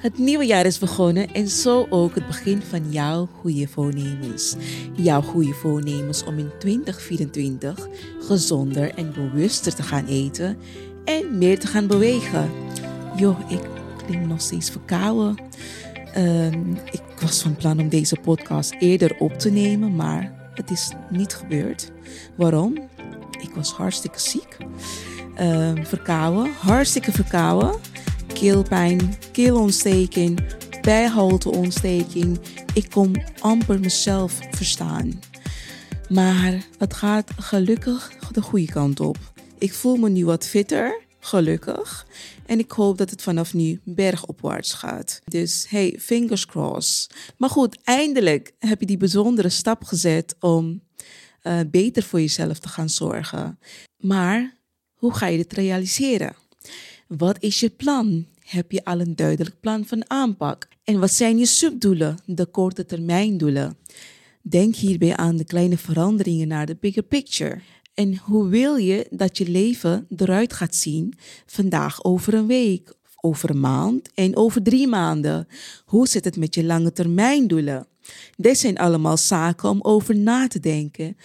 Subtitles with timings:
[0.00, 4.56] Het nieuwe jaar is begonnen en zo ook het begin van jouw goede voornemens.
[4.94, 7.88] Jouw goede voornemens om in 2024
[8.20, 10.58] gezonder en bewuster te gaan eten
[11.04, 12.50] en meer te gaan bewegen.
[13.16, 13.60] Joh, ik
[14.06, 15.36] klink nog steeds verkouden.
[16.14, 20.92] Ehm, ik was van plan om deze podcast eerder op te nemen, maar het is
[21.10, 21.90] niet gebeurd.
[22.36, 22.74] Waarom?
[23.40, 24.56] Ik was hartstikke ziek.
[25.40, 27.89] Um, verkouden, hartstikke verkouden
[28.40, 30.40] keelpijn, keelontsteking,
[30.80, 32.40] bijholteontsteking.
[32.74, 35.20] Ik kon amper mezelf verstaan.
[36.08, 39.16] Maar het gaat gelukkig de goede kant op.
[39.58, 42.06] Ik voel me nu wat fitter, gelukkig.
[42.46, 45.20] En ik hoop dat het vanaf nu bergopwaarts gaat.
[45.24, 47.14] Dus hey, fingers crossed.
[47.36, 50.82] Maar goed, eindelijk heb je die bijzondere stap gezet om
[51.42, 53.58] uh, beter voor jezelf te gaan zorgen.
[53.96, 54.56] Maar
[54.94, 56.34] hoe ga je dit realiseren?
[57.06, 58.26] Wat is je plan?
[58.50, 60.68] Heb je al een duidelijk plan van aanpak?
[60.84, 63.76] En wat zijn je subdoelen, de korte termijn doelen?
[64.42, 67.60] Denk hierbij aan de kleine veranderingen naar de bigger picture.
[67.94, 71.14] En hoe wil je dat je leven eruit gaat zien
[71.46, 75.46] vandaag over een week, over een maand en over drie maanden?
[75.84, 77.86] Hoe zit het met je lange termijn doelen?
[78.36, 81.16] Dit zijn allemaal zaken om over na te denken.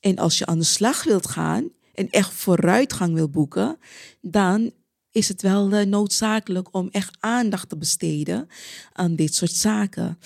[0.00, 3.78] En als je aan de slag wilt gaan en echt vooruitgang wil boeken,
[4.20, 4.72] dan
[5.14, 8.48] is het wel uh, noodzakelijk om echt aandacht te besteden
[8.92, 10.18] aan dit soort zaken.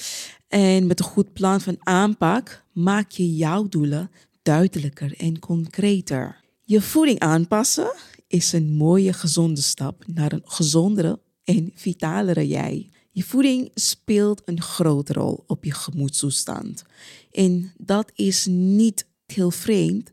[0.48, 4.10] En met een goed plan van aanpak maak je jouw doelen
[4.42, 6.40] duidelijker en concreter.
[6.62, 7.94] Je voeding aanpassen
[8.26, 12.90] is een mooie gezonde stap naar een gezondere en vitalere jij.
[13.10, 16.84] Je voeding speelt een grote rol op je gemoedstoestand.
[17.32, 20.10] En dat is niet heel vreemd,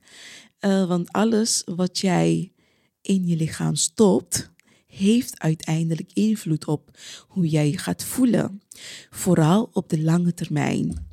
[0.59, 2.51] uh, want alles wat jij
[3.01, 4.53] in je lichaam stopt,
[4.97, 8.61] heeft uiteindelijk invloed op hoe jij je gaat voelen.
[9.09, 11.07] Vooral op de lange termijn.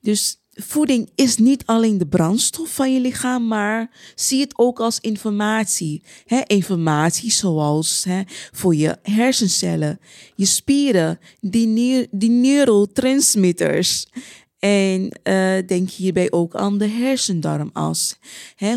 [0.00, 5.00] Dus voeding is niet alleen de brandstof van je lichaam, maar zie het ook als
[5.00, 6.02] informatie.
[6.46, 8.06] informatie zoals
[8.52, 9.98] voor je hersencellen,
[10.34, 14.06] je spieren, die, die neurotransmitters.
[14.58, 18.18] En uh, denk hierbij ook aan de hersendarmas.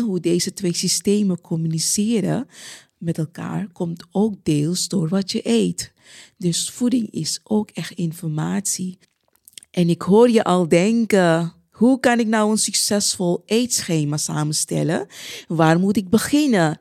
[0.00, 2.48] hoe deze twee systemen communiceren
[2.98, 5.92] met elkaar komt ook deels door wat je eet.
[6.36, 8.98] Dus voeding is ook echt informatie.
[9.70, 15.06] En ik hoor je al denken, hoe kan ik nou een succesvol eetschema samenstellen?
[15.48, 16.78] Waar moet ik beginnen?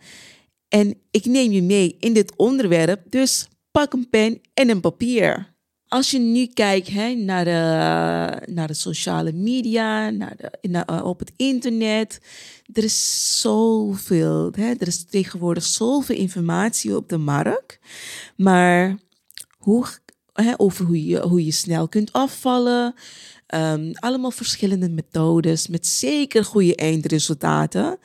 [0.67, 5.54] En ik neem je mee in dit onderwerp, dus pak een pen en een papier.
[5.95, 11.05] Als je nu kijkt hè, naar, de, naar de sociale media, naar de, naar, eh,
[11.05, 12.19] op het internet,
[12.73, 14.51] er is zoveel.
[14.55, 17.79] Hè, er is tegenwoordig zoveel informatie op de markt.
[18.37, 18.97] Maar
[19.57, 19.85] hoe,
[20.33, 22.93] hè, over hoe je, hoe je snel kunt afvallen.
[23.55, 27.97] Um, allemaal verschillende methodes met zeker goede eindresultaten.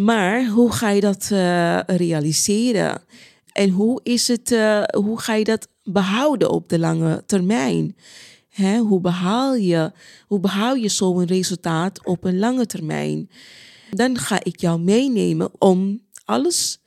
[0.00, 3.02] Maar hoe ga je dat uh, realiseren?
[3.52, 7.96] En hoe, is het, uh, hoe ga je dat behouden op de lange termijn?
[8.80, 9.92] Hoe, behaal je,
[10.26, 13.30] hoe behaal je zo'n resultaat op een lange termijn?
[13.90, 16.80] Dan ga ik jou meenemen om alles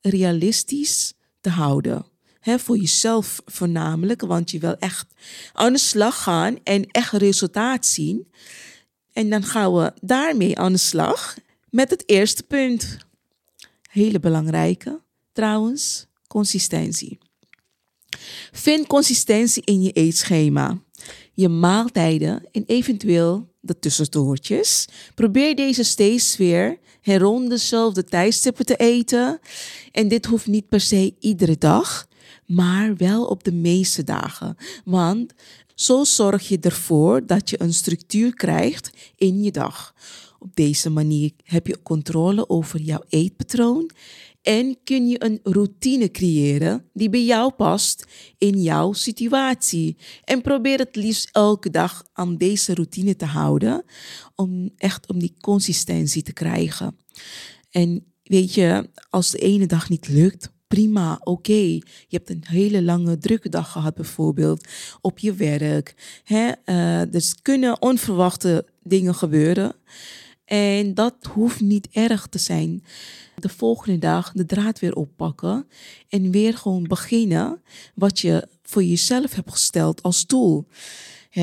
[0.00, 2.04] realistisch te houden.
[2.40, 5.06] Voor jezelf voornamelijk, want je wil echt
[5.52, 8.28] aan de slag gaan en echt resultaat zien.
[9.12, 11.36] En dan gaan we daarmee aan de slag
[11.70, 12.96] met het eerste punt.
[13.90, 15.00] Hele belangrijke
[15.32, 17.18] trouwens, consistentie.
[18.52, 20.82] Vind consistentie in je eetschema.
[21.32, 24.88] Je maaltijden en eventueel de tussendoortjes.
[25.14, 29.38] Probeer deze steeds weer rond dezelfde tijdstippen te eten.
[29.92, 32.08] En dit hoeft niet per se iedere dag,
[32.46, 34.56] maar wel op de meeste dagen.
[34.84, 35.32] Want
[35.74, 39.94] zo zorg je ervoor dat je een structuur krijgt in je dag.
[40.38, 43.90] Op deze manier heb je controle over jouw eetpatroon
[44.42, 48.04] en kun je een routine creëren die bij jou past
[48.38, 49.96] in jouw situatie.
[50.24, 53.84] En probeer het liefst elke dag aan deze routine te houden
[54.34, 56.96] om echt om die consistentie te krijgen.
[57.70, 61.52] En weet je, als de ene dag niet lukt, prima, oké.
[61.52, 64.68] Je hebt een hele lange drukke dag gehad bijvoorbeeld
[65.00, 65.94] op je werk.
[66.24, 66.52] Hè?
[66.64, 69.74] Uh, dus kunnen onverwachte dingen gebeuren.
[70.50, 72.84] En dat hoeft niet erg te zijn.
[73.36, 75.66] De volgende dag de draad weer oppakken
[76.08, 77.62] en weer gewoon beginnen
[77.94, 80.66] wat je voor jezelf hebt gesteld als doel.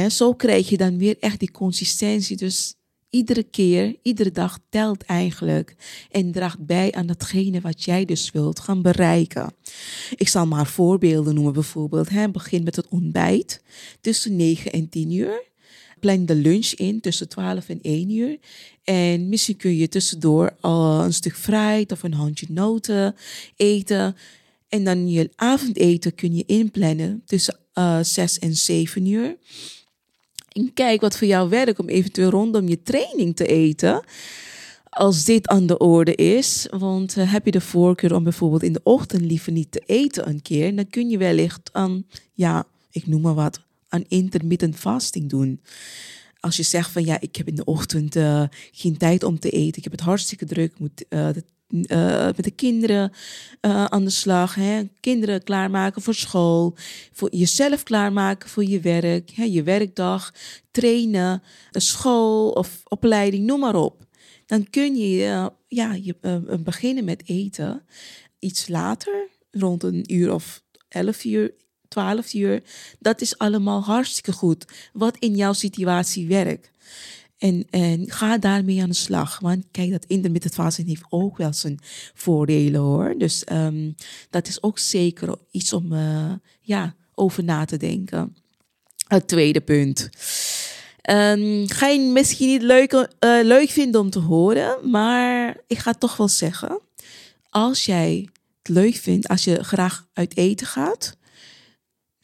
[0.09, 2.37] zo krijg je dan weer echt die consistentie.
[2.37, 2.75] Dus
[3.09, 5.75] Iedere keer, iedere dag telt eigenlijk
[6.11, 9.53] en draagt bij aan datgene wat jij dus wilt gaan bereiken.
[10.15, 12.31] Ik zal maar voorbeelden noemen, bijvoorbeeld.
[12.31, 13.61] Begin met het ontbijt
[14.01, 15.43] tussen 9 en 10 uur.
[15.99, 18.37] Plan de lunch in tussen 12 en 1 uur.
[18.83, 23.15] En misschien kun je tussendoor al een stuk fruit of een handje noten
[23.55, 24.15] eten.
[24.69, 29.37] En dan je avondeten kun je inplannen tussen uh, eh, 6 en 7 uur.
[30.51, 34.03] En kijk wat voor jou werkt om eventueel rondom je training te eten.
[34.89, 38.73] Als dit aan de orde is, want uh, heb je de voorkeur om bijvoorbeeld in
[38.73, 43.07] de ochtend liever niet te eten een keer, dan kun je wellicht aan, ja, ik
[43.07, 45.61] noem maar wat, aan intermittent fasting doen.
[46.39, 49.49] Als je zegt van ja, ik heb in de ochtend uh, geen tijd om te
[49.49, 51.29] eten, ik heb het hartstikke druk, moet uh,
[51.69, 53.11] uh, met de kinderen
[53.61, 54.55] aan de slag.
[54.55, 54.83] Hè?
[54.99, 56.75] Kinderen klaarmaken voor school.
[57.11, 59.31] Voor jezelf klaarmaken voor je werk.
[59.31, 59.43] Hè?
[59.43, 60.33] Je werkdag,
[60.71, 64.05] trainen, school of opleiding, noem maar op.
[64.45, 66.15] Dan kun je, ja, je
[66.63, 67.85] beginnen met eten.
[68.39, 71.53] Iets later, rond een uur of elf uur,
[71.87, 72.63] 12 uur.
[72.99, 74.65] Dat is allemaal hartstikke goed.
[74.93, 76.71] Wat in jouw situatie werkt.
[77.37, 79.39] En, en ga daarmee aan de slag.
[79.39, 81.79] Want kijk, dat intermittent fasting heeft ook wel zijn
[82.13, 83.13] voordelen hoor.
[83.17, 83.95] Dus um,
[84.29, 86.31] dat is ook zeker iets om uh,
[86.61, 88.35] ja, over na te denken.
[89.07, 90.09] Het tweede punt.
[91.09, 93.07] Um, ga je misschien niet leuk, uh,
[93.43, 96.81] leuk vinden om te horen, maar ik ga toch wel zeggen.
[97.49, 98.29] Als jij
[98.61, 101.16] het leuk vindt, als je graag uit eten gaat,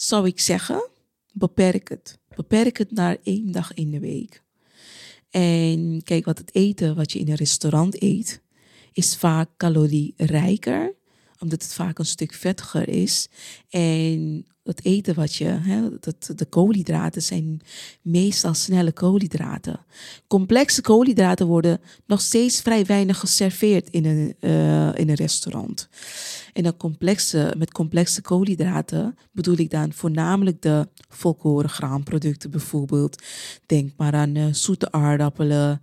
[0.07, 0.89] zou ik zeggen,
[1.31, 2.19] beperk het.
[2.35, 4.43] Beperk het naar één dag in de week.
[5.29, 8.41] En kijk, wat het eten wat je in een restaurant eet,
[8.91, 10.95] is vaak calorierijker,
[11.39, 13.27] omdat het vaak een stuk vettiger is.
[13.69, 17.61] En het eten wat je, hè, dat, de koolhydraten zijn
[18.01, 19.79] meestal snelle koolhydraten.
[20.27, 25.89] Complexe koolhydraten worden nog steeds vrij weinig geserveerd in een, uh, in een restaurant.
[26.53, 33.23] En dan complexe, met complexe koolhydraten bedoel ik dan voornamelijk de volkoren graanproducten bijvoorbeeld.
[33.65, 35.81] Denk maar aan uh, zoete aardappelen,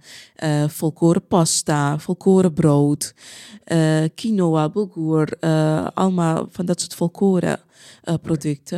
[0.66, 3.14] volkoren pasta, volkoren brood,
[4.14, 5.38] quinoa, bulgur,
[5.94, 7.60] allemaal van dat soort volkoren
[8.22, 8.69] producten.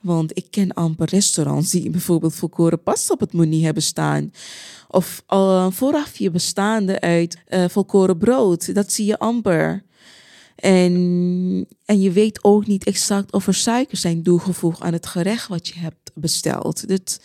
[0.00, 4.32] Want ik ken amper restaurants die bijvoorbeeld volkoren pasta op het menu hebben staan.
[4.88, 7.36] Of al een voorafje bestaande uit
[7.68, 8.74] volkoren brood.
[8.74, 9.84] Dat zie je amper.
[10.58, 15.48] En, en je weet ook niet exact of er suikers zijn toegevoegd aan het gerecht
[15.48, 16.88] wat je hebt besteld.
[16.88, 17.20] Dat,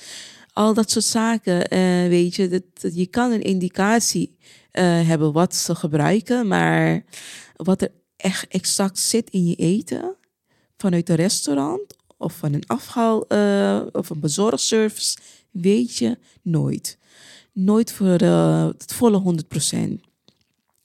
[0.54, 5.56] al dat soort zaken, uh, weet je, dat, je kan een indicatie uh, hebben wat
[5.56, 7.04] ze gebruiken, maar
[7.56, 10.16] wat er echt exact zit in je eten
[10.78, 15.18] vanuit een restaurant of van een afhaal uh, of een bezorgservice,
[15.52, 16.98] weet je nooit.
[17.52, 18.20] Nooit voor
[18.78, 19.44] het volle
[19.74, 19.78] 100%.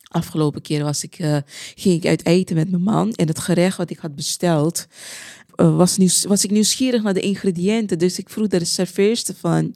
[0.08, 1.37] Afgelopen keer was ik, uh,
[1.75, 3.12] ging ik uit eten met mijn man.
[3.12, 4.87] En het gerecht wat ik had besteld,
[5.55, 7.99] was, nieuws, was ik nieuwsgierig naar de ingrediënten.
[7.99, 9.75] Dus ik vroeg de serveerster van,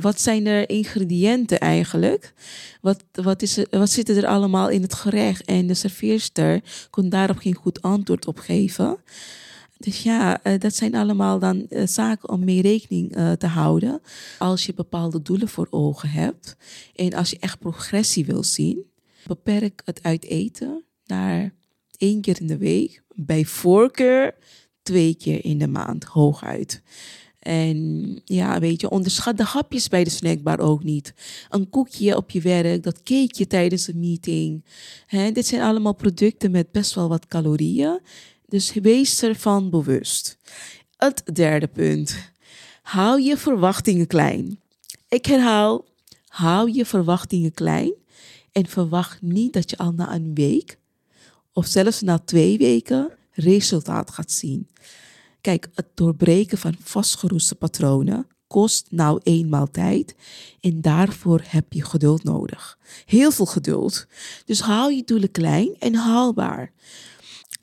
[0.00, 2.32] wat zijn er ingrediënten eigenlijk?
[2.80, 5.44] Wat, wat, is wat zit er allemaal in het gerecht?
[5.44, 6.60] En de serveerster
[6.90, 8.98] kon daarop geen goed antwoord op geven.
[9.80, 14.00] Dus ja, uh, dat zijn allemaal dan uh, zaken om mee rekening uh, te houden.
[14.38, 16.56] Als je bepaalde doelen voor ogen hebt
[16.94, 18.84] en als je echt progressie wil zien.
[19.26, 21.52] Beperk het uit eten naar
[21.96, 23.02] één keer in de week.
[23.14, 24.34] Bij voorkeur
[24.82, 26.82] twee keer in de maand, hooguit.
[27.40, 31.14] En ja, weet je, onderschat de hapjes bij de snackbar ook niet.
[31.48, 34.64] Een koekje op je werk, dat cakeje tijdens een meeting.
[35.32, 38.00] Dit zijn allemaal producten met best wel wat calorieën.
[38.48, 40.38] Dus wees ervan bewust.
[40.96, 42.16] Het derde punt.
[42.82, 44.60] Hou je verwachtingen klein.
[45.08, 45.84] Ik herhaal,
[46.26, 47.92] hou je verwachtingen klein
[48.52, 50.78] en verwacht niet dat je al na een week
[51.52, 54.68] of zelfs na twee weken resultaat gaat zien.
[55.40, 60.14] Kijk, het doorbreken van vastgeroeste patronen kost nou eenmaal tijd
[60.60, 62.78] en daarvoor heb je geduld nodig.
[63.04, 64.06] Heel veel geduld.
[64.44, 66.72] Dus hou je doelen klein en haalbaar.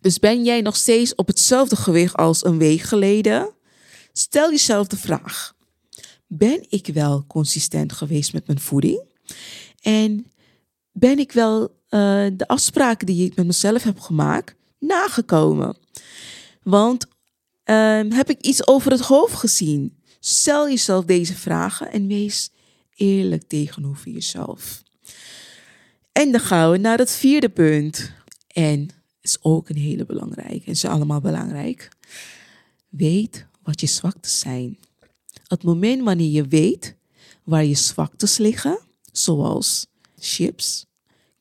[0.02, 3.50] Dus ben jij nog steeds op hetzelfde gewicht als een week geleden?
[4.14, 5.56] Stel jezelf de vraag:
[6.28, 9.02] ben ik wel consistent geweest met mijn voeding?
[9.82, 10.32] En
[10.92, 11.70] ben ik wel uh,
[12.34, 15.78] de afspraken die ik met mezelf heb gemaakt nagekomen?
[16.64, 17.08] Want
[17.70, 19.98] uh, heb ik iets over het hoofd gezien?
[20.20, 22.50] Stel jezelf deze vragen en wees
[22.96, 24.84] eerlijk tegenover jezelf.
[26.12, 28.12] En dan gaan we naar het vierde punt.
[28.48, 28.90] En
[29.22, 30.66] is ook een hele belangrijke.
[30.66, 31.90] En ze allemaal belangrijk.
[32.90, 34.78] Weet wat je zwaktes zijn.
[35.48, 36.96] Het moment wanneer je weet
[37.44, 38.80] waar je zwaktes liggen,
[39.12, 39.88] zoals
[40.20, 40.86] chips,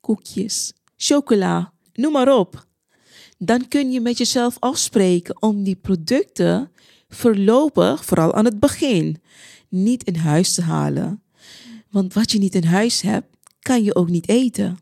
[0.00, 2.66] koekjes, chocola, noem maar op.
[3.38, 6.70] Dan kun je met jezelf afspreken om die producten
[7.08, 9.22] voorlopig, vooral aan het begin,
[9.68, 11.22] niet in huis te halen.
[11.90, 13.26] Want wat je niet in huis hebt,
[13.60, 14.78] kan je ook niet eten.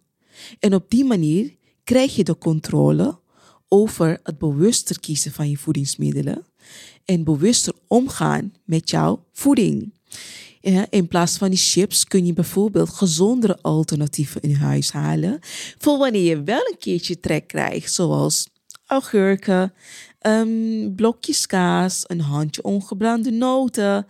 [0.58, 3.18] En op die manier krijg je de controle
[3.68, 6.46] over het bewuster kiezen van je voedingsmiddelen
[7.04, 9.92] en bewuster omgaan met jouw voeding.
[10.90, 15.38] In plaats van die chips kun je bijvoorbeeld gezondere alternatieven in huis halen
[15.78, 18.48] voor wanneer je wel een keertje trek krijgt, zoals
[18.86, 19.72] augurken,
[20.20, 24.06] um, blokjes kaas, een handje ongebrande noten.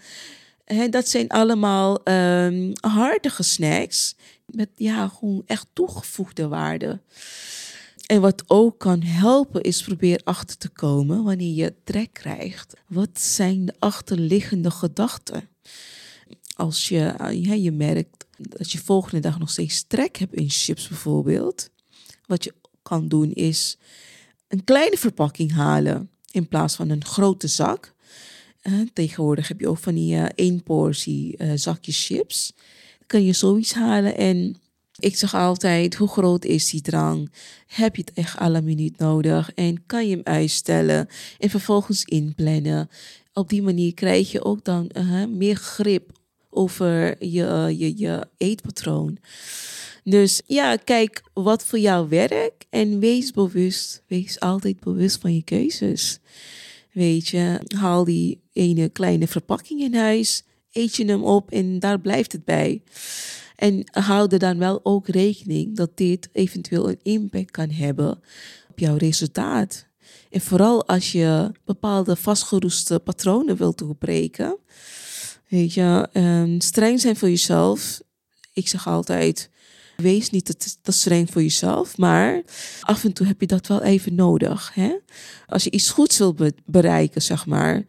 [0.65, 4.15] En dat zijn allemaal um, hartige snacks
[4.47, 7.01] met ja, gewoon echt toegevoegde waarde.
[8.07, 12.75] En wat ook kan helpen is probeer achter te komen wanneer je trek krijgt.
[12.89, 15.49] Wat zijn de achterliggende gedachten?
[16.55, 20.89] Als je, ja, je merkt dat je volgende dag nog steeds trek hebt in chips
[20.89, 21.71] bijvoorbeeld.
[22.27, 23.79] Wat je kan doen is
[24.49, 27.95] een kleine verpakking halen in plaats van een grote zak.
[28.63, 32.53] Uh, tegenwoordig heb je ook van die uh, één portie zakjes chips.
[32.99, 34.57] Dan kan je zoiets halen en
[34.99, 37.33] ik zeg altijd, hoe groot is die drang?
[37.67, 39.55] Heb je het echt alle minuut nodig?
[39.55, 41.09] En kan je hem uitstellen
[41.39, 42.89] en vervolgens inplannen?
[43.33, 44.91] Op die manier krijg je ook dan
[45.29, 46.13] meer grip
[46.55, 49.19] over je, je, je eetpatroon.
[50.05, 54.03] Dus ja, kijk wat voor jou werkt en wees bewust.
[54.07, 56.19] Wees altijd bewust van je keuzes.
[56.93, 60.43] Weet je, haal die ene kleine verpakking in huis,
[60.73, 62.83] eet je hem op en daar blijft het bij.
[63.57, 68.21] En hou er dan wel ook rekening dat dit eventueel een impact kan hebben
[68.71, 69.87] op jouw resultaat.
[70.31, 74.59] En vooral als je bepaalde vastgeroeste patronen wilt doorbreken.
[75.49, 78.01] Weet je, um, streng zijn voor jezelf.
[78.53, 79.51] Ik zeg altijd,
[79.97, 82.43] wees niet te, te, streng voor jezelf, maar
[82.81, 84.75] af en toe heb je dat wel even nodig.
[84.75, 84.95] Hè?
[85.47, 87.85] Als je iets goeds wil bereiken, zeg maar,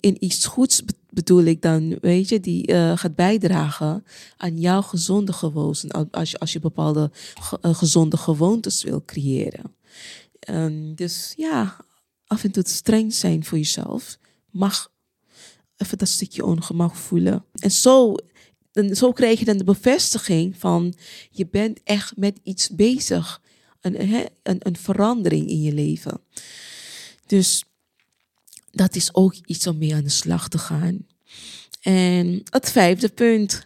[0.00, 4.04] in iets goeds bedoel ik dan, weet je, die uh, gaat bijdragen
[4.36, 7.10] aan jouw gezonde gewoonten, als je, als je bepaalde
[7.62, 9.74] uh, gezonde gewoontes wil creëren.
[10.50, 11.76] Um, dus ja,
[12.26, 14.18] af en toe streng zijn voor jezelf
[14.50, 14.90] mag
[15.76, 17.44] even dat stukje ongemak voelen.
[17.54, 18.14] En zo,
[18.92, 20.94] zo krijg je dan de bevestiging van
[21.30, 23.42] je bent echt met iets bezig.
[23.80, 26.20] Een, een, een verandering in je leven.
[27.26, 27.64] Dus
[28.70, 31.06] dat is ook iets om mee aan de slag te gaan.
[31.80, 33.62] En het vijfde punt.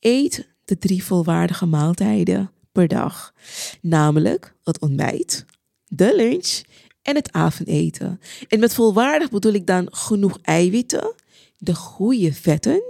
[0.00, 3.34] Eet de drie volwaardige maaltijden per dag.
[3.80, 5.44] Namelijk het ontbijt,
[5.86, 6.62] de lunch
[7.02, 8.20] en het avondeten.
[8.48, 11.14] En met volwaardig bedoel ik dan genoeg eiwitten,
[11.58, 12.82] de goede vetten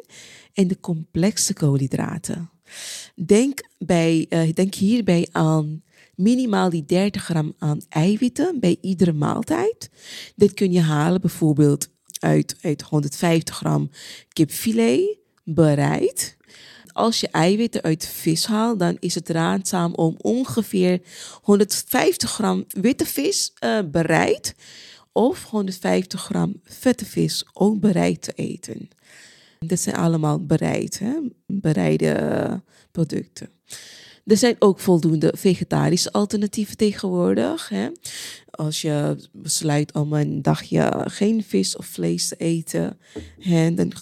[0.52, 2.50] en de complexe koolhydraten.
[3.14, 5.82] Denk, bij, uh, denk hierbij aan
[6.14, 9.90] minimaal die 30 gram aan eiwitten bij iedere maaltijd.
[10.36, 13.90] Dit kun je halen bijvoorbeeld uit, uit 150 gram
[14.32, 16.36] kipfilet bereid.
[16.92, 21.00] Als je eiwitten uit vis haalt, dan is het raadzaam om ongeveer
[21.42, 24.54] 150 gram witte vis uh, bereid
[25.16, 28.88] of 150 gram vette vis ook bereid te eten.
[29.58, 31.02] Dit zijn allemaal bereid,
[31.46, 33.48] bereide producten.
[34.24, 37.68] Er zijn ook voldoende vegetarische alternatieven tegenwoordig.
[37.68, 37.88] Hè?
[38.50, 42.98] Als je besluit om een dagje geen vis of vlees te eten,
[43.38, 43.92] hè, dan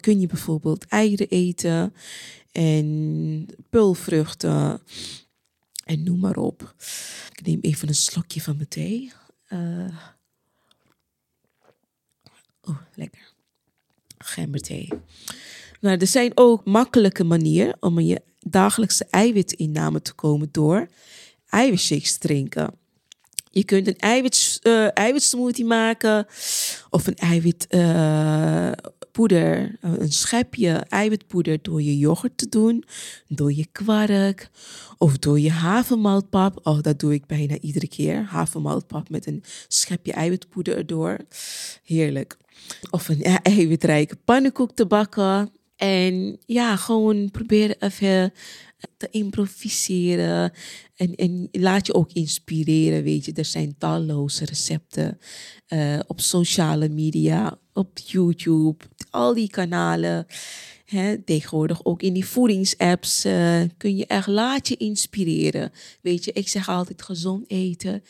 [0.00, 1.94] kun je bijvoorbeeld eieren eten
[2.52, 4.80] en pulvruchten
[5.84, 6.74] en noem maar op.
[7.32, 9.12] Ik neem even een slokje van mijn thee.
[9.52, 9.96] Uh,
[12.68, 13.32] oh, lekker.
[14.18, 14.88] Gemberthee.
[15.80, 20.88] Nou, er zijn ook makkelijke manieren om je dagelijkse eiwitinname te komen door
[21.48, 22.74] eiwitshakes drinken.
[23.50, 26.26] Je kunt een eiwit, uh, eiwitsmoothie maken
[26.90, 28.72] of een eiwitpoeder, uh,
[29.80, 32.84] een schepje eiwitpoeder door je yoghurt te doen,
[33.28, 34.50] door je kwark
[34.98, 36.60] of door je havermoutpap.
[36.62, 38.22] Oh, dat doe ik bijna iedere keer.
[38.22, 41.18] Havermoutpap met een schepje eiwitpoeder erdoor.
[41.82, 42.36] Heerlijk.
[42.90, 45.50] Of een eiwitrijke pannenkoek te bakken.
[45.76, 48.32] En ja, gewoon proberen even
[48.96, 50.52] te improviseren.
[50.96, 53.32] En, en laat je ook inspireren, weet je.
[53.32, 55.18] Er zijn talloze recepten
[55.68, 60.26] uh, op sociale media, op YouTube, al die kanalen.
[60.84, 65.72] Hè, tegenwoordig ook in die voedingsapps uh, kun je echt laat je inspireren.
[66.00, 68.02] Weet je, ik zeg altijd gezond eten.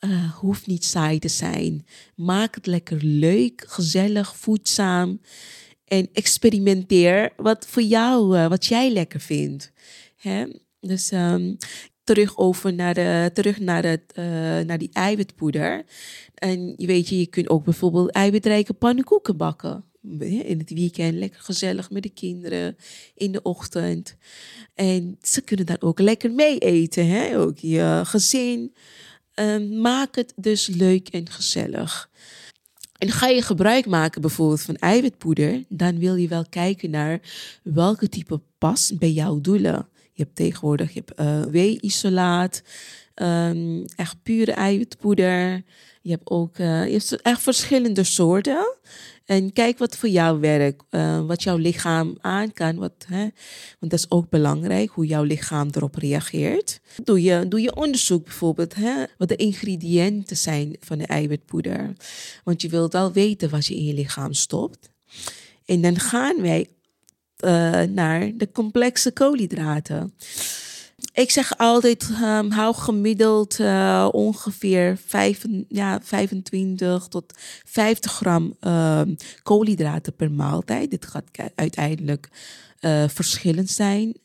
[0.00, 1.86] Uh, hoeft niet saai te zijn.
[2.14, 5.20] Maak het lekker leuk, gezellig, voedzaam.
[5.84, 9.72] En experimenteer wat voor jou, uh, wat jij lekker vindt.
[10.16, 10.46] Hè?
[10.80, 11.56] Dus um,
[12.04, 14.24] terug over naar, de, terug naar, het, uh,
[14.58, 15.84] naar die eiwitpoeder.
[16.34, 19.84] En je weet je, je kunt ook bijvoorbeeld eiwitrijke pannenkoeken bakken.
[20.42, 22.76] In het weekend lekker gezellig met de kinderen
[23.14, 24.16] in de ochtend.
[24.74, 27.38] En ze kunnen dan ook lekker mee eten, hè?
[27.38, 28.74] ook je gezin.
[29.34, 32.10] Um, maak het dus leuk en gezellig.
[32.98, 37.20] En ga je gebruik maken bijvoorbeeld van eiwitpoeder, dan wil je wel kijken naar
[37.62, 39.88] welke type past bij jouw doelen.
[40.12, 42.62] Je hebt tegenwoordig je hebt, uh, wee-isolaat,
[43.14, 45.62] um, echt pure eiwitpoeder.
[46.02, 48.76] Je hebt ook uh, je hebt echt verschillende soorten.
[49.24, 52.76] En kijk wat voor jou werkt, uh, wat jouw lichaam aan kan.
[52.76, 53.20] Wat, hè,
[53.78, 56.80] want dat is ook belangrijk, hoe jouw lichaam erop reageert.
[57.04, 61.92] Doe je, doe je onderzoek bijvoorbeeld, hè, wat de ingrediënten zijn van de eiwitpoeder.
[62.44, 64.90] Want je wilt al weten wat je in je lichaam stopt.
[65.64, 66.68] En dan gaan wij
[67.42, 70.14] uh, naar de complexe koolhydraten.
[71.12, 77.34] Ik zeg altijd, um, hou gemiddeld uh, ongeveer 5, ja, 25 tot
[77.64, 79.00] 50 gram uh,
[79.42, 80.90] koolhydraten per maaltijd.
[80.90, 82.28] Dit gaat uiteindelijk
[82.80, 84.16] uh, verschillend zijn,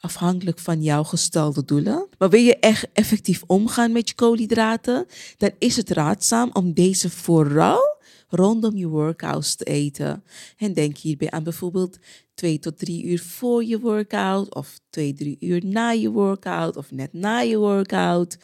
[0.00, 2.06] afhankelijk van jouw gestelde doelen.
[2.18, 7.10] Maar wil je echt effectief omgaan met je koolhydraten, dan is het raadzaam om deze
[7.10, 8.00] vooral
[8.32, 10.24] rondom je workouts te eten.
[10.56, 11.98] En denk hierbij aan bijvoorbeeld
[12.34, 16.90] twee tot drie uur voor je workout, of twee, drie uur na je workout, of
[16.90, 18.38] net na je workout.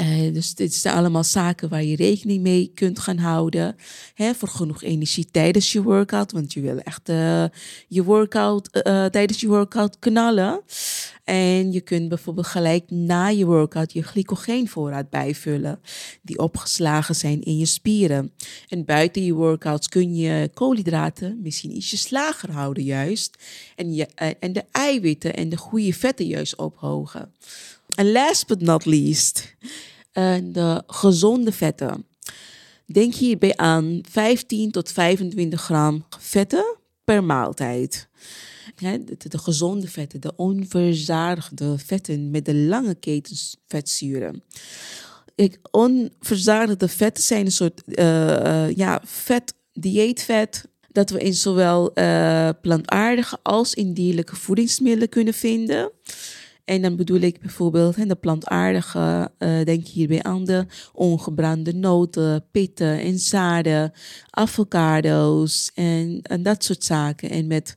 [0.00, 3.76] Uh, dus dit zijn allemaal zaken waar je rekening mee kunt gaan houden.
[4.14, 6.32] Hè, voor genoeg energie tijdens je workout.
[6.32, 7.44] Want je wil echt uh,
[7.88, 10.60] je workout uh, tijdens je workout knallen.
[11.24, 15.80] En je kunt bijvoorbeeld gelijk na je workout je glycogeenvoorraad bijvullen.
[16.22, 18.32] Die opgeslagen zijn in je spieren.
[18.68, 23.38] En buiten je workouts kun je koolhydraten misschien ietsje lager houden juist.
[23.76, 24.06] En, je,
[24.40, 27.32] en de eiwitten en de goede vetten juist ophogen.
[27.98, 29.54] En last but not least,
[30.12, 32.06] uh, de gezonde vetten.
[32.86, 38.08] Denk hierbij aan 15 tot 25 gram vetten per maaltijd.
[38.76, 44.42] De, de, gezonde vetten, de onverzadigde vetten met de lange ketens vetzuren.
[45.34, 51.90] Ik, onverzadigde vetten zijn een soort uh, uh, ja, vet, dieetvet, dat we in zowel
[51.94, 55.90] uh, plantaardige als in dierlijke voedingsmiddelen kunnen vinden.
[56.68, 63.00] En dan bedoel ik bijvoorbeeld de plantaardige, uh, denk hierbij aan de ongebrande noten, pitten
[63.00, 63.92] en zaden,
[64.30, 67.30] avocado's en, en dat soort zaken.
[67.30, 67.76] En met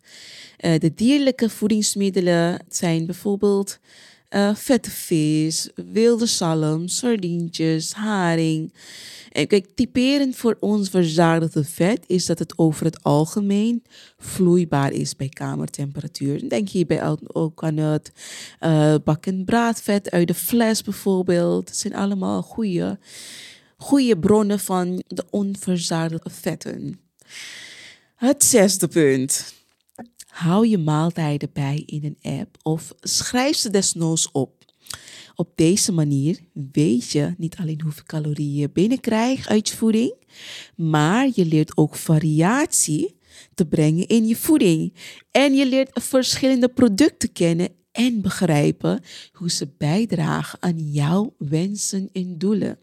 [0.60, 3.80] uh, de dierlijke voedingsmiddelen zijn bijvoorbeeld
[4.36, 8.74] uh, vette vis, wilde zalm, sardientjes, haring.
[9.32, 13.84] En kijk, typerend voor ons verzadigde vet is dat het over het algemeen
[14.18, 16.50] vloeibaar is bij kamertemperatuur.
[16.50, 18.12] Denk hierbij ook aan het
[18.62, 21.70] uh, bak- en braadvet uit de fles bijvoorbeeld.
[21.70, 23.00] Het zijn allemaal goede,
[23.78, 27.00] goede bronnen van de onverzadigde vetten.
[28.16, 29.54] Het zesde punt.
[30.32, 34.66] Hou je maaltijden bij in een app of schrijf ze desnoods op.
[35.36, 36.40] Op deze manier
[36.72, 40.14] weet je niet alleen hoeveel calorieën je binnenkrijgt uit je voeding,
[40.76, 43.16] maar je leert ook variatie
[43.54, 44.94] te brengen in je voeding.
[45.32, 52.38] En je leert verschillende producten kennen en begrijpen hoe ze bijdragen aan jouw wensen en
[52.38, 52.80] doelen.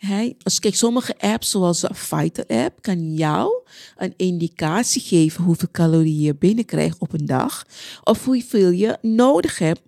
[0.00, 3.62] Hey, als kijk, sommige apps, zoals de Fighter app, kan jou
[3.96, 7.66] een indicatie geven hoeveel calorieën je binnenkrijgt op een dag.
[8.04, 9.82] Of hoeveel je nodig hebt,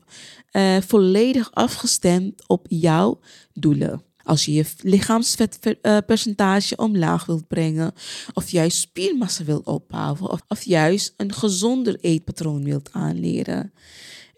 [0.53, 3.21] uh, volledig afgestemd op jouw
[3.53, 4.03] doelen.
[4.23, 7.93] Als je je lichaamsvetpercentage omlaag wilt brengen,
[8.33, 13.73] of juist spiermassa wilt opbouwen, of, of juist een gezonder eetpatroon wilt aanleren.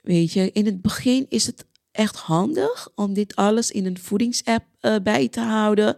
[0.03, 4.65] Weet je, in het begin is het echt handig om dit alles in een voedingsapp
[4.81, 5.97] uh, bij te houden.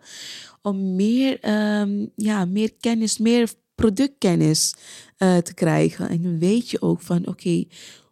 [0.62, 4.74] Om meer, um, ja, meer kennis, meer productkennis
[5.18, 6.09] uh, te krijgen.
[6.09, 7.64] En dan weet je ook van oké,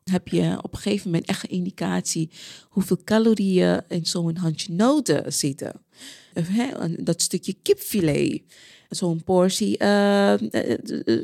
[0.05, 2.31] heb je op een gegeven moment echt een indicatie
[2.68, 5.73] hoeveel calorieën in zo'n handje noten zitten.
[6.99, 8.42] Dat stukje kipfilet,
[8.88, 10.35] zo'n portie uh,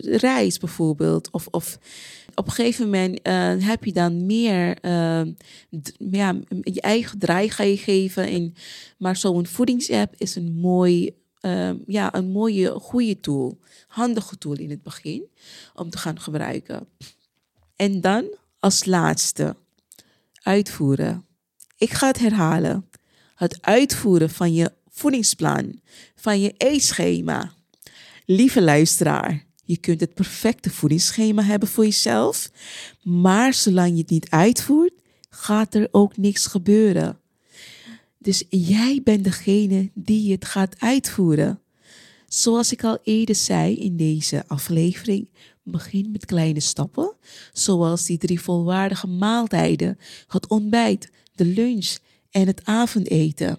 [0.03, 1.31] rijst bijvoorbeeld.
[1.31, 1.79] Of, of
[2.35, 5.23] op een gegeven moment uh, heb je dan meer uh,
[6.11, 8.27] ja, je eigen draai ga je geven.
[8.27, 8.55] En,
[8.99, 13.59] maar zo'n voedingsapp is een mooi, uh, ja, een mooie, goede tool.
[13.87, 15.25] Handige tool in het begin
[15.75, 16.89] om te gaan gebruiken.
[17.77, 19.57] En dan als laatste,
[20.43, 21.25] uitvoeren.
[21.77, 22.89] Ik ga het herhalen.
[23.35, 25.81] Het uitvoeren van je voedingsplan,
[26.15, 27.53] van je eetschema.
[28.27, 32.51] Lieve luisteraar, Je kunt het perfecte voedingsschema hebben voor jezelf,
[33.03, 34.93] maar zolang je het niet uitvoert,
[35.29, 37.19] gaat er ook niks gebeuren.
[38.19, 41.61] Dus jij bent degene die het gaat uitvoeren.
[42.27, 45.29] Zoals ik al eerder zei in deze aflevering,
[45.63, 47.15] begin met kleine stappen,
[47.53, 51.97] zoals die drie volwaardige maaltijden, het ontbijt, de lunch
[52.31, 53.59] en het avondeten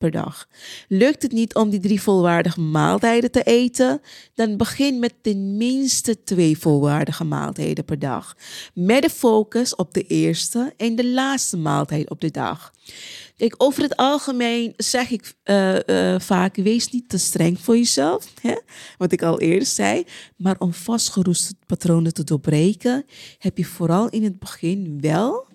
[0.00, 0.48] per dag.
[0.88, 4.00] Lukt het niet om die drie volwaardige maaltijden te eten,
[4.34, 8.36] dan begin met ten minste twee volwaardige maaltijden per dag.
[8.74, 12.72] Met de focus op de eerste en de laatste maaltijd op de dag.
[13.36, 18.32] Kijk, over het algemeen zeg ik uh, uh, vaak: wees niet te streng voor jezelf.
[18.40, 18.54] Hè?
[18.98, 20.04] Wat ik al eerder zei.
[20.36, 23.04] Maar om vastgeroeste patronen te doorbreken,
[23.38, 25.48] heb je vooral in het begin wel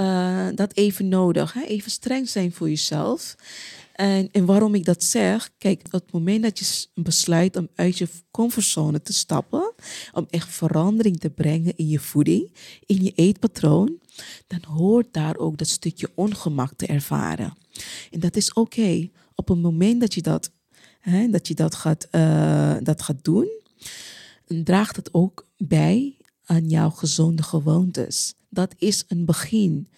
[0.00, 1.52] uh, dat even nodig.
[1.52, 1.62] Hè?
[1.62, 3.36] Even streng zijn voor jezelf.
[3.92, 7.98] En, en waarom ik dat zeg, kijk, op het moment dat je besluit om uit
[7.98, 9.72] je comfortzone te stappen,
[10.12, 12.52] om echt verandering te brengen in je voeding,
[12.86, 13.98] in je eetpatroon,
[14.46, 17.56] dan hoort daar ook dat stukje ongemak te ervaren.
[18.10, 19.08] En dat is oké.
[19.34, 20.50] Op het moment dat je dat,
[21.00, 23.48] hè, dat, je dat, gaat, uh, dat gaat doen,
[24.46, 26.17] draagt het ook bij
[26.48, 28.34] aan jouw gezonde gewoontes.
[28.48, 29.88] Dat is een begin.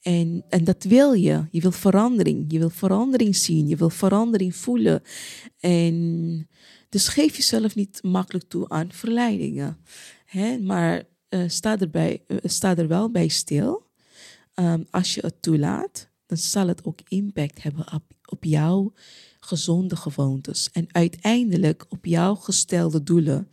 [0.00, 1.46] En, en dat wil je.
[1.50, 2.44] Je wil verandering.
[2.48, 3.68] Je wil verandering zien.
[3.68, 5.02] Je wil verandering voelen.
[5.60, 6.48] En
[6.88, 9.78] dus geef jezelf niet makkelijk toe aan verleidingen.
[10.24, 10.58] Hè?
[10.58, 13.90] Maar uh, sta, erbij, uh, sta er wel bij stil.
[14.54, 18.92] Um, als je het toelaat, dan zal het ook impact hebben op, op jouw
[19.40, 20.70] gezonde gewoontes.
[20.72, 23.48] En uiteindelijk op jouw gestelde doelen.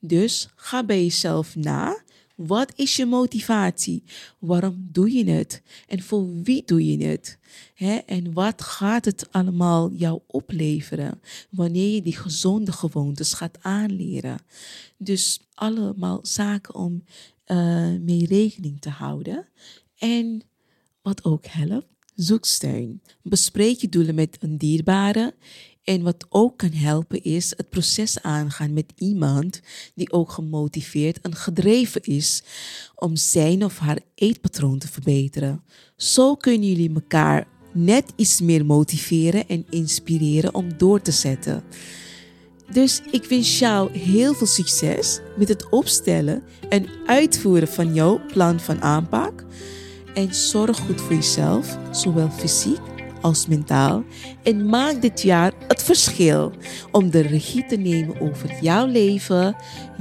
[0.00, 2.02] Dus ga bij jezelf na
[2.46, 4.02] wat is je motivatie?
[4.38, 5.62] Waarom doe je het?
[5.86, 7.38] En voor wie doe je het?
[8.06, 14.38] En wat gaat het allemaal jou opleveren wanneer je die gezonde gewoontes gaat aanleren?
[14.96, 17.04] Dus allemaal zaken om
[17.46, 17.56] uh,
[18.00, 19.48] mee rekening te houden.
[19.98, 20.42] En
[21.02, 23.02] wat ook helpt, zoek steun.
[23.22, 25.34] Bespreek je doelen met een dierbare
[25.84, 29.60] en wat ook kan helpen is het proces aangaan met iemand
[29.94, 32.42] die ook gemotiveerd en gedreven is
[32.94, 35.64] om zijn of haar eetpatroon te verbeteren.
[35.96, 41.62] Zo kunnen jullie elkaar net iets meer motiveren en inspireren om door te zetten.
[42.72, 48.60] Dus ik wens jou heel veel succes met het opstellen en uitvoeren van jouw plan
[48.60, 49.44] van aanpak.
[50.14, 52.89] En zorg goed voor jezelf, zowel fysiek
[53.20, 54.04] als mentaal
[54.42, 56.52] en maak dit jaar het verschil
[56.90, 59.56] om de regie te nemen over jouw leven,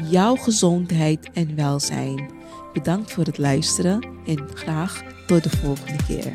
[0.10, 2.29] jouw gezondheid en welzijn.
[2.73, 6.32] Bedankt voor het luisteren en graag tot de volgende keer.